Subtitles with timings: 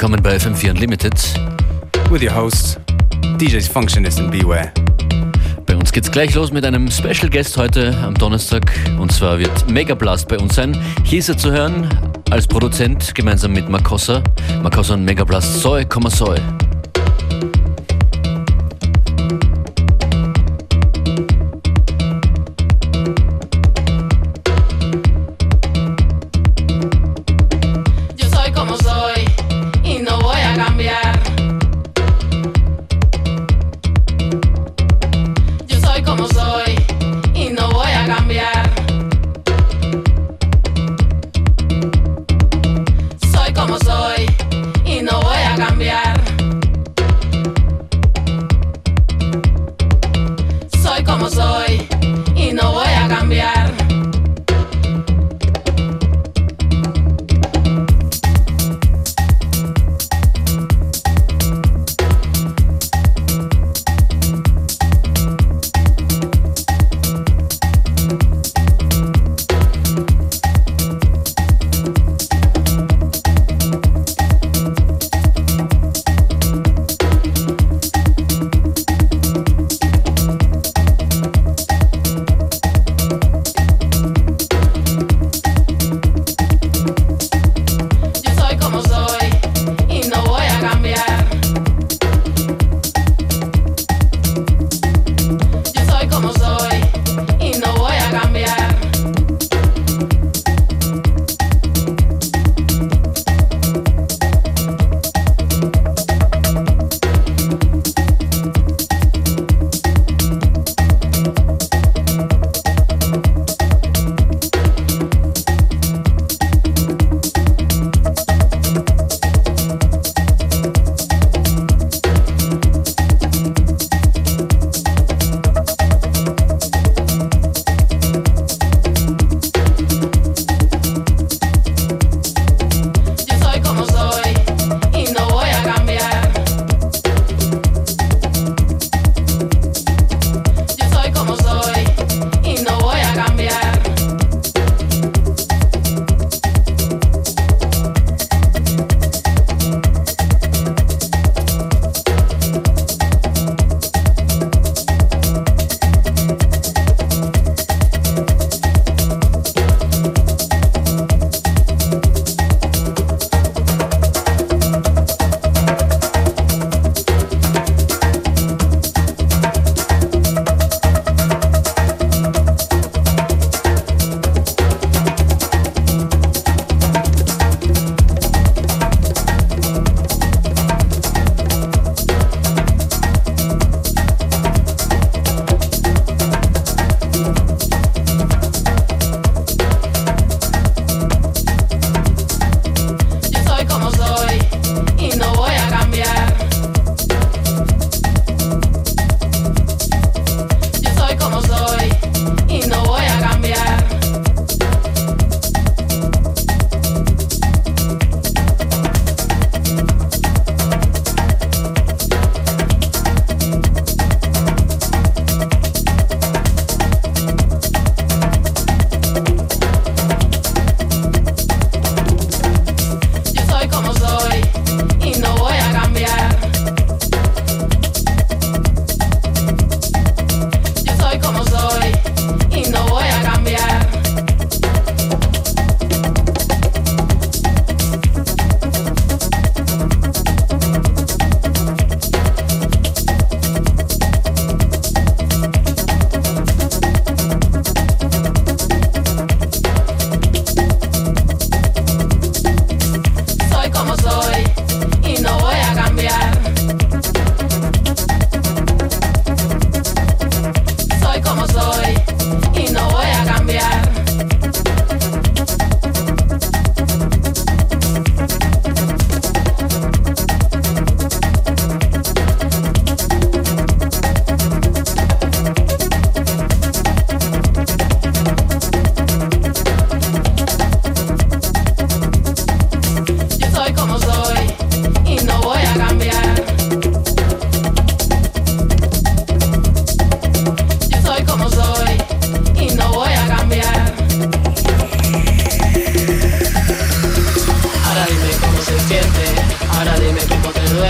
[0.00, 1.12] willkommen bei FM4 Unlimited.
[2.08, 2.78] With your hosts,
[3.36, 4.72] DJs Functionist and Beware.
[5.66, 8.62] Bei uns geht's gleich los mit einem Special Guest heute am Donnerstag.
[8.98, 10.74] Und zwar wird Mega Blast bei uns sein.
[11.04, 11.86] Hier ist er zu hören
[12.30, 14.22] als Produzent gemeinsam mit Makossa.
[14.62, 16.38] Makossa und Mega Blast Soy, Soy.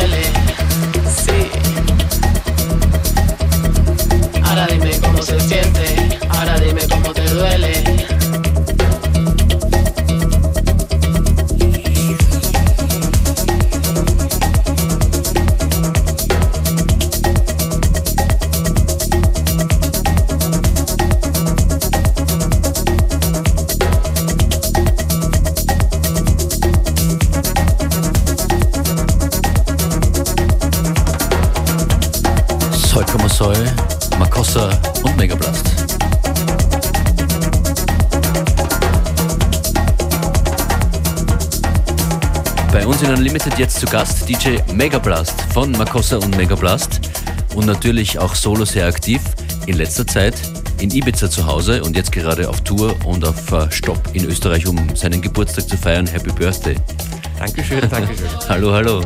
[0.00, 0.39] Duele.
[43.80, 47.00] Zu Gast DJ Megablast von Makossa und Megablast
[47.54, 49.22] und natürlich auch solo sehr aktiv
[49.64, 50.34] in letzter Zeit
[50.80, 54.66] in Ibiza zu Hause und jetzt gerade auf Tour und auf äh, Stopp in Österreich,
[54.66, 56.06] um seinen Geburtstag zu feiern.
[56.06, 56.76] Happy Birthday.
[57.38, 58.28] Dankeschön, Dankeschön.
[58.50, 59.00] hallo, hallo.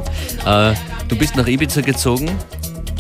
[0.45, 0.75] Äh,
[1.07, 2.37] du bist nach Ibiza gezogen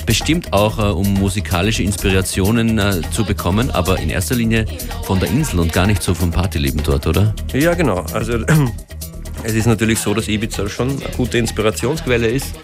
[0.06, 4.66] bestimmt auch, äh, um musikalische Inspirationen äh, zu bekommen, aber in erster Linie
[5.02, 7.34] von der Insel und gar nicht so vom Partyleben dort, oder?
[7.52, 8.04] Ja, genau.
[8.12, 8.38] Also
[9.44, 12.54] es ist natürlich so, dass Ibiza schon eine gute Inspirationsquelle ist.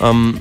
[0.00, 0.38] Ähm,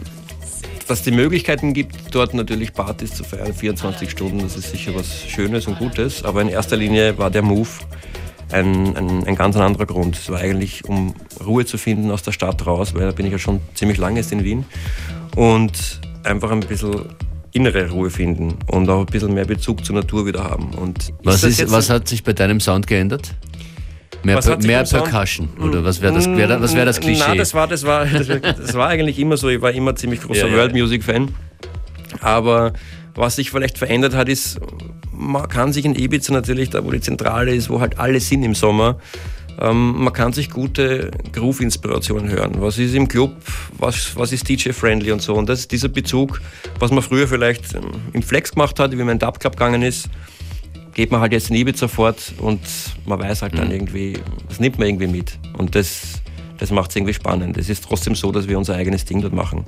[0.87, 5.23] dass die Möglichkeiten gibt, dort natürlich Partys zu feiern, 24 Stunden, das ist sicher was
[5.27, 6.23] Schönes und Gutes.
[6.23, 7.69] Aber in erster Linie war der Move
[8.51, 10.17] ein, ein, ein ganz anderer Grund.
[10.17, 11.13] Es war eigentlich, um
[11.45, 14.19] Ruhe zu finden aus der Stadt raus, weil da bin ich ja schon ziemlich lange
[14.19, 14.65] jetzt in Wien.
[15.35, 17.05] Und einfach ein bisschen
[17.51, 20.73] innere Ruhe finden und auch ein bisschen mehr Bezug zur Natur wieder haben.
[20.73, 23.35] Und was, ist, was hat sich bei deinem Sound geändert?
[24.23, 27.23] Mehr, per, mehr Percussion oder was wäre das, wär, was wär das Klischee?
[27.25, 29.47] Nein, das war, das, war, das, war, das war eigentlich immer so.
[29.49, 31.29] Ich war immer ziemlich großer ja, World Music Fan.
[32.19, 32.73] Aber
[33.15, 34.59] was sich vielleicht verändert hat, ist,
[35.11, 38.43] man kann sich in Ibiza natürlich, da wo die Zentrale ist, wo halt alle sind
[38.43, 38.97] im Sommer,
[39.59, 42.53] ähm, man kann sich gute Groove-Inspirationen hören.
[42.59, 43.35] Was ist im Club,
[43.77, 45.35] was, was ist DJ-friendly und so.
[45.35, 46.41] Und das ist dieser Bezug,
[46.79, 49.81] was man früher vielleicht ähm, im Flex gemacht hat, wie man in den Dub-Club gegangen
[49.81, 50.09] ist,
[50.99, 52.59] geht man halt jetzt in Ibiza fort und
[53.05, 53.57] man weiß halt mhm.
[53.59, 54.19] dann irgendwie,
[54.49, 55.39] das nimmt man irgendwie mit.
[55.57, 56.21] Und das,
[56.57, 57.57] das macht es irgendwie spannend.
[57.57, 59.65] Es ist trotzdem so, dass wir unser eigenes Ding dort machen.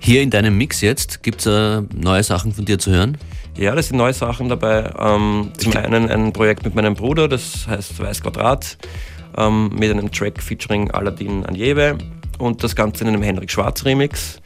[0.00, 3.16] Hier in deinem Mix jetzt, gibt es äh, neue Sachen von dir zu hören?
[3.56, 4.92] Ja, das sind neue Sachen dabei.
[4.98, 8.76] Ähm, zum einen ein Projekt mit meinem Bruder, das heißt Weiß Quadrat
[9.38, 11.96] ähm, mit einem Track featuring Aladdin Anjebe
[12.40, 14.40] und das Ganze in einem Henrik Schwarz Remix.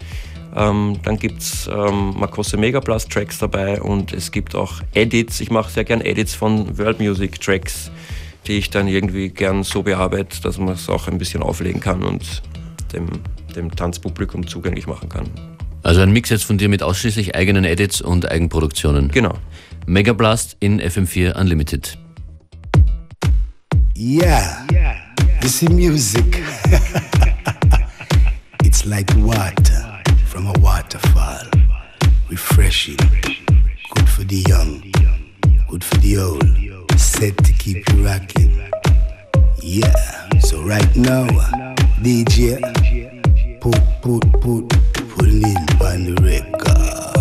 [0.57, 5.41] Ähm, dann gibt es ähm, Marcosse Megablast Tracks dabei und es gibt auch Edits.
[5.41, 7.91] Ich mache sehr gern Edits von World Music Tracks,
[8.47, 12.03] die ich dann irgendwie gern so bearbeite, dass man es auch ein bisschen auflegen kann
[12.03, 12.43] und
[12.93, 13.07] dem,
[13.55, 15.27] dem Tanzpublikum zugänglich machen kann.
[15.83, 19.09] Also ein Mix jetzt von dir mit ausschließlich eigenen Edits und Eigenproduktionen.
[19.09, 19.35] Genau.
[19.87, 21.97] Megablast in FM4 Unlimited.
[23.97, 24.67] Yeah,
[25.43, 26.43] you see, music.
[28.65, 29.90] it's like water
[30.31, 31.43] from a waterfall,
[32.29, 32.97] refreshing,
[33.97, 34.81] good for the young,
[35.67, 38.71] good for the old, set to keep you rocking.
[39.61, 42.61] Yeah, so right now, uh, DJ,
[43.61, 44.69] put, put, put,
[45.09, 47.20] put in on the record.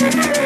[0.00, 0.39] Yeah.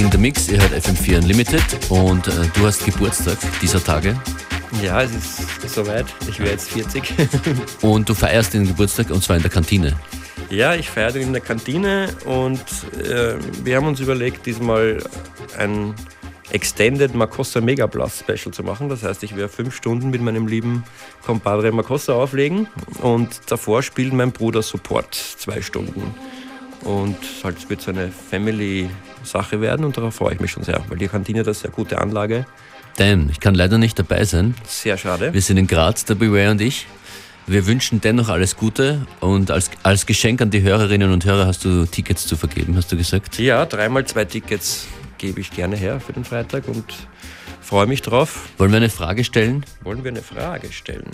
[0.00, 0.48] In the Mix.
[0.48, 4.18] Ihr hört FM4 Unlimited und äh, du hast Geburtstag dieser Tage.
[4.82, 6.06] Ja, es ist soweit.
[6.26, 7.02] Ich werde jetzt 40.
[7.82, 9.94] und du feierst den Geburtstag und zwar in der Kantine.
[10.48, 12.60] Ja, ich feiere den in der Kantine und
[13.04, 15.04] äh, wir haben uns überlegt, diesmal
[15.58, 15.94] ein
[16.50, 18.88] Extended Makossa Megablast Special zu machen.
[18.88, 20.82] Das heißt, ich werde fünf Stunden mit meinem lieben
[21.26, 22.68] Compadre Makossa auflegen
[23.02, 26.14] und davor spielt mein Bruder Support zwei Stunden.
[26.84, 28.10] Und halt wird so eine
[29.20, 31.98] Family-Sache werden und darauf freue ich mich schon sehr, weil die Kantine das sehr gute
[31.98, 32.46] Anlage.
[32.96, 34.54] Dan, ich kann leider nicht dabei sein.
[34.66, 35.32] Sehr schade.
[35.32, 36.86] Wir sind in Graz, der Beware und ich.
[37.46, 41.64] Wir wünschen dennoch alles Gute und als, als Geschenk an die Hörerinnen und Hörer hast
[41.64, 43.38] du Tickets zu vergeben, hast du gesagt?
[43.38, 44.86] Ja, dreimal zwei Tickets
[45.18, 46.84] gebe ich gerne her für den Freitag und
[47.60, 48.48] freue mich drauf.
[48.58, 49.64] Wollen wir eine Frage stellen?
[49.82, 51.10] Wollen wir eine Frage stellen?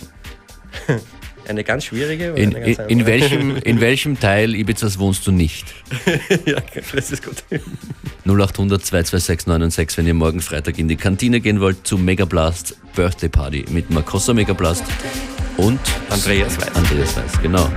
[1.47, 2.33] Eine ganz schwierige?
[2.35, 5.65] In, ganz in, in, welchem, in welchem Teil Ibizas wohnst du nicht?
[6.45, 6.57] ja,
[6.93, 7.43] das ist gut.
[8.25, 13.29] 0800 226 96, wenn ihr morgen Freitag in die Kantine gehen wollt, zu Megablast Birthday
[13.29, 14.83] Party mit Makossa Megablast
[15.57, 15.79] und
[16.09, 16.75] Andreas Weiß.
[16.75, 17.69] Andreas Weiß, genau.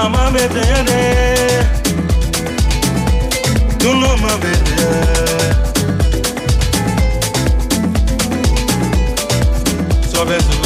[0.00, 1.02] Ama bedene
[3.80, 5.54] Dunuma bedene
[10.12, 10.59] Sobe sobe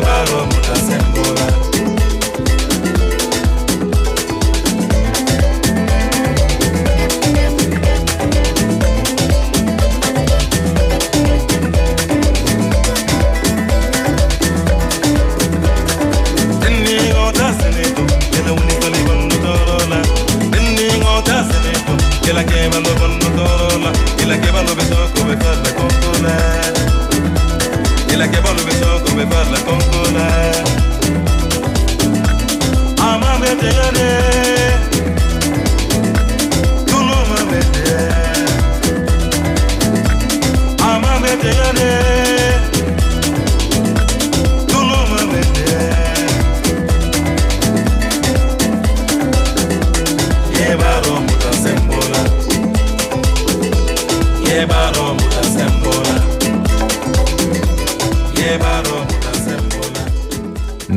[0.00, 0.57] me pagó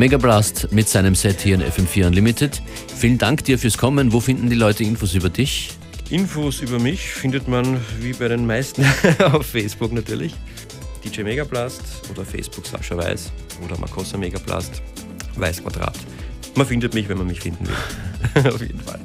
[0.01, 2.61] sembola Mega Blast mit seinem Set hier in FM4 Unlimited.
[2.95, 4.11] Vielen Dank dir fürs Kommen.
[4.11, 5.69] Wo finden die Leute Infos über dich?
[6.09, 8.83] Infos über mich findet man wie bei den meisten
[9.31, 10.33] auf Facebook natürlich.
[11.03, 11.81] DJ Megablast
[12.11, 13.31] oder Facebook Sascha Weiß
[13.63, 14.81] oder Makossa Megablast
[15.35, 15.97] Weiß Quadrat.
[16.55, 18.51] Man findet mich, wenn man mich finden will.
[18.53, 18.99] auf jeden Fall.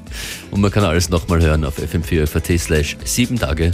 [0.51, 3.71] Und man kann alles nochmal hören auf fm4.at slash 7 Tage.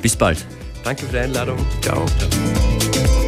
[0.00, 0.44] Bis bald.
[0.84, 1.58] Danke für die Einladung.
[1.82, 2.06] Ciao.
[2.18, 3.21] Ciao.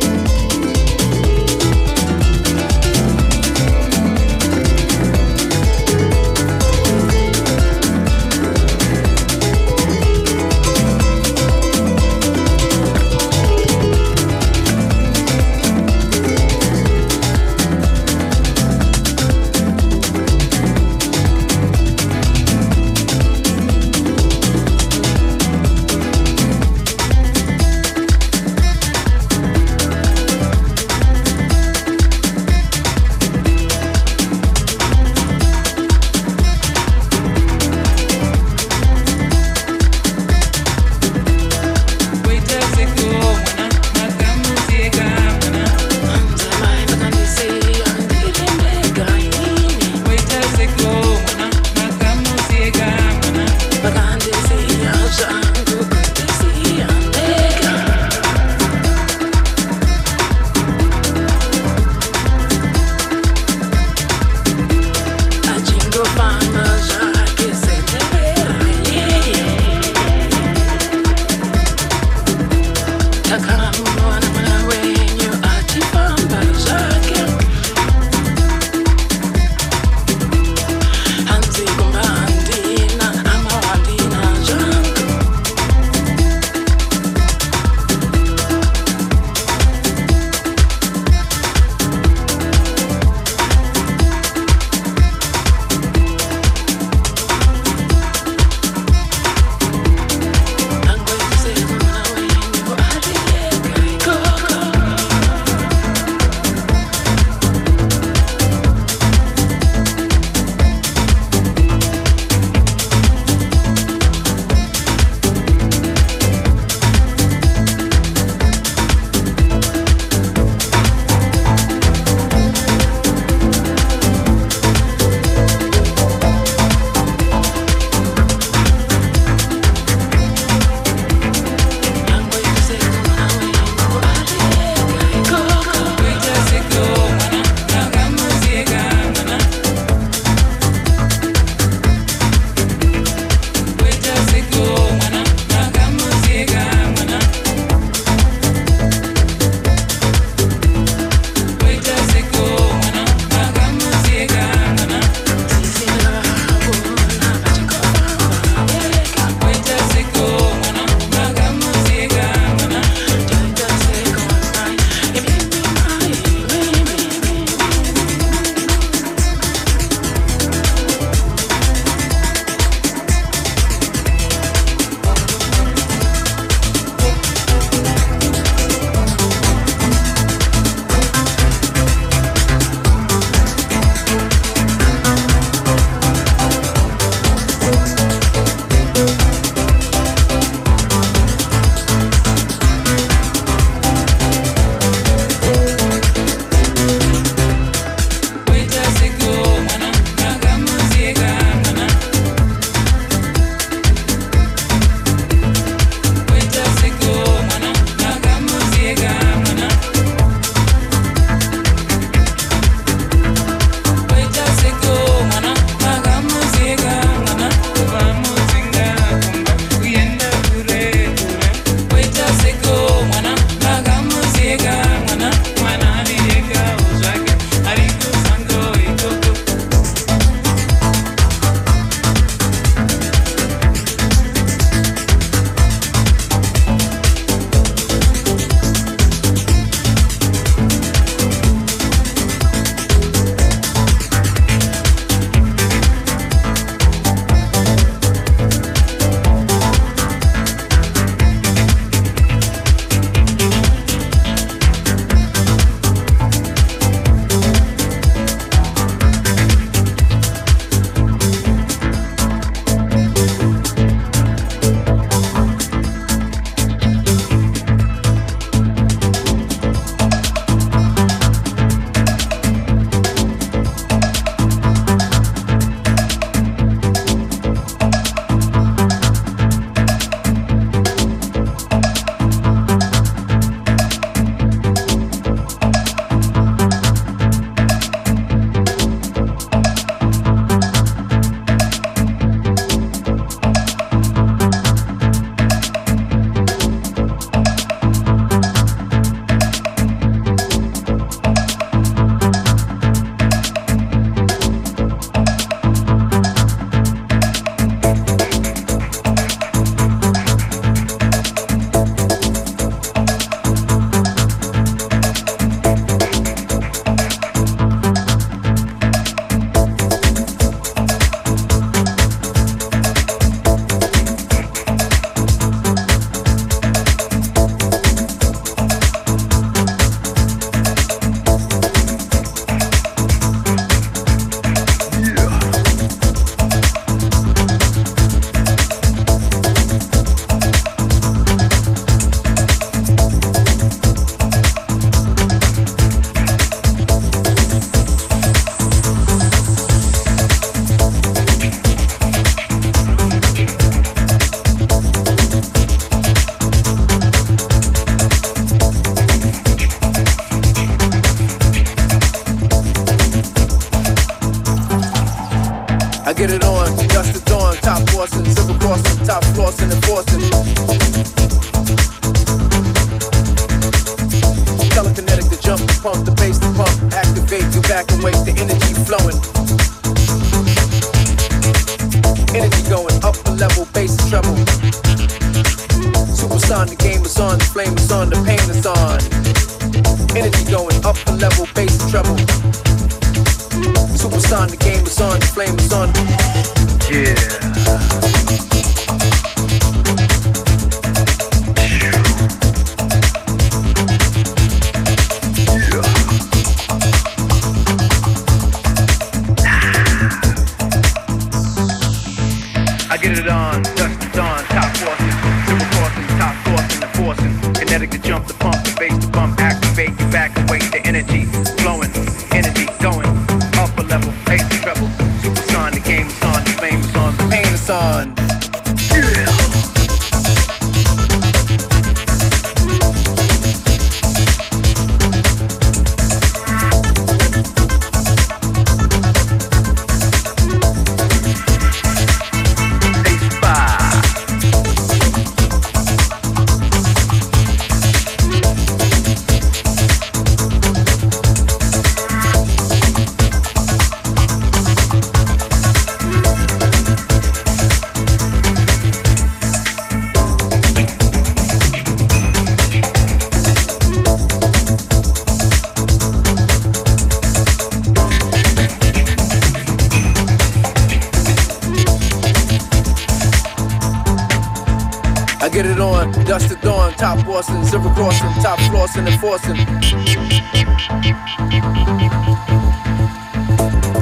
[478.95, 479.57] forcing and forcing.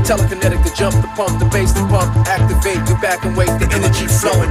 [0.05, 3.69] Telekinetic to jump, the pump, the bass the pump, activate, you back and wait, the
[3.73, 4.51] energy flowing.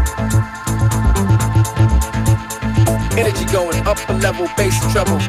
[3.18, 5.20] Energy going up a level, bass treble.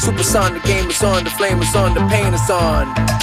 [0.00, 3.21] Supersonic game is on, the flame is on, the pain is on.